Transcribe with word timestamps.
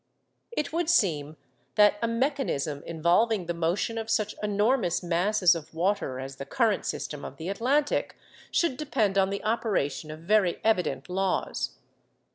It 0.51 0.73
would 0.73 0.89
seem 0.89 1.37
that 1.75 1.99
a 2.01 2.07
mechanism 2.07 2.81
involving 2.87 3.45
the 3.45 3.53
motion 3.53 3.99
of 3.99 4.09
such 4.09 4.33
enormous 4.41 5.03
masses 5.03 5.53
of 5.53 5.75
water 5.75 6.19
as 6.19 6.37
the 6.37 6.45
current 6.47 6.87
system 6.87 7.23
of 7.23 7.37
the 7.37 7.49
Atlantic 7.49 8.17
should 8.49 8.77
depend 8.77 9.19
on 9.19 9.29
the 9.29 9.43
operation 9.43 10.09
of 10.09 10.21
very 10.21 10.59
evident 10.63 11.07
laws. 11.07 11.77